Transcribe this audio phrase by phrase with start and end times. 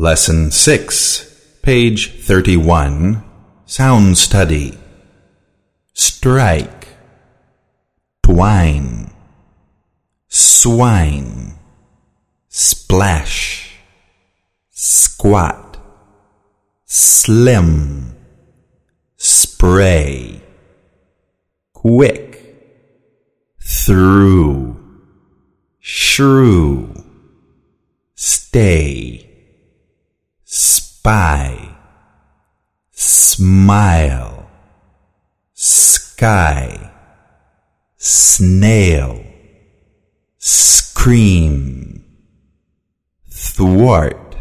[0.00, 3.20] Lesson 6, page 31,
[3.66, 4.78] Sound Study.
[5.92, 6.86] Strike,
[8.22, 9.10] twine,
[10.28, 11.58] swine,
[12.46, 13.74] splash,
[14.70, 15.78] squat,
[16.84, 18.14] slim,
[19.16, 20.40] spray,
[21.72, 22.54] quick,
[23.60, 24.78] through,
[25.80, 26.94] shrew,
[28.14, 29.27] stay
[31.08, 31.74] spy,
[32.90, 34.46] smile,
[35.54, 36.90] sky,
[37.96, 39.24] snail,
[40.36, 42.04] scream,
[43.26, 44.36] thwart,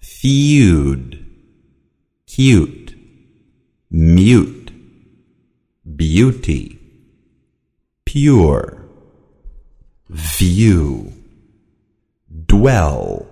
[0.00, 1.24] feud,
[2.26, 2.96] cute,
[3.92, 4.72] mute,
[5.94, 6.80] beauty,
[8.04, 8.88] pure,
[10.08, 11.12] view,
[12.48, 13.29] dwell,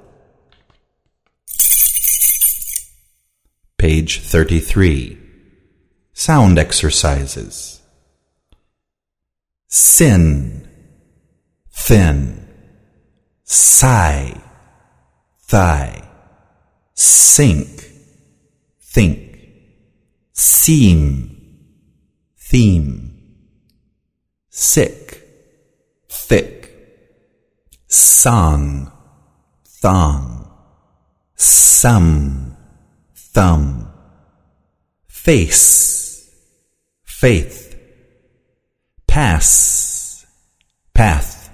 [3.88, 5.16] Page 33.
[6.12, 7.80] Sound exercises.
[9.66, 10.68] Sin,
[11.72, 12.46] thin,
[13.44, 14.38] sigh,
[15.40, 16.06] thigh,
[16.92, 17.90] sink,
[18.78, 19.38] think,
[20.32, 21.64] seem,
[22.36, 23.22] theme,
[24.50, 25.26] sick,
[26.10, 26.74] thick,
[27.86, 28.92] song,
[29.64, 30.52] thong,
[31.36, 32.47] some,
[33.38, 33.88] thumb,
[35.06, 36.28] face,
[37.04, 37.78] faith,
[39.06, 40.26] pass,
[40.92, 41.48] path.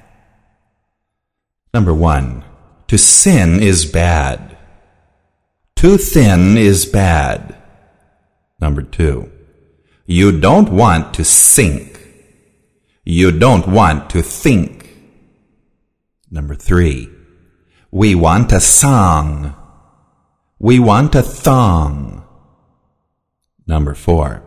[1.75, 2.43] Number one,
[2.87, 4.57] to sin is bad.
[5.77, 7.55] Too thin is bad.
[8.59, 9.31] Number two,
[10.07, 12.01] you don't want to sink.
[13.05, 14.89] You don't want to think.
[16.31, 17.11] Number three,
[17.91, 19.55] we want a song.
[20.65, 22.25] We want a thong.
[23.67, 24.43] Number four.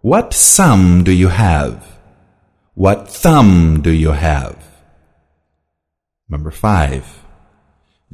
[0.00, 1.86] What sum do you have?
[2.72, 4.56] What thumb do you have?
[6.26, 7.04] Number five.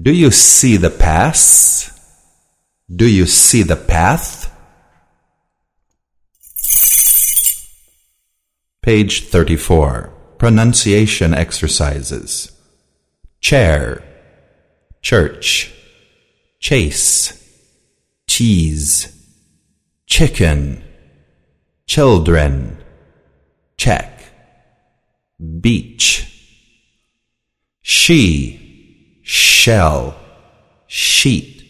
[0.03, 1.97] Do you see the pass?
[2.91, 4.53] Do you see the path?
[8.83, 10.13] Page 34.
[10.39, 12.51] Pronunciation exercises.
[13.41, 14.03] Chair.
[15.03, 15.77] Church
[16.61, 17.38] chase,
[18.39, 19.09] cheese,
[20.07, 20.81] chicken,
[21.89, 22.79] children,
[23.77, 24.23] check,
[25.61, 26.23] beach,
[27.83, 30.15] she, shell,
[30.87, 31.65] sheet,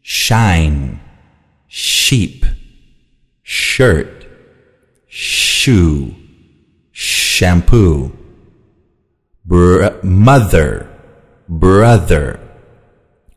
[0.00, 0.98] shine,
[1.68, 2.46] sheep,
[3.42, 4.26] shirt,
[5.06, 6.14] shoe,
[6.92, 8.10] shampoo,
[9.44, 10.88] br- mother,
[11.46, 12.40] brother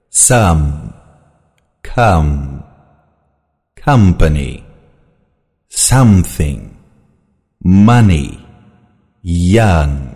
[0.09, 0.93] some,
[1.83, 2.52] come,
[3.83, 4.63] company,
[5.67, 6.77] something,
[7.65, 8.39] money,
[9.21, 10.12] young,